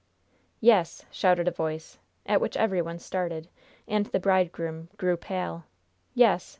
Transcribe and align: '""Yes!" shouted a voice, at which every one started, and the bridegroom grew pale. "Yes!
'""Yes!" 0.59 1.05
shouted 1.11 1.47
a 1.47 1.51
voice, 1.51 1.99
at 2.25 2.41
which 2.41 2.57
every 2.57 2.81
one 2.81 2.97
started, 2.97 3.49
and 3.87 4.07
the 4.07 4.19
bridegroom 4.19 4.89
grew 4.97 5.15
pale. 5.15 5.65
"Yes! 6.15 6.49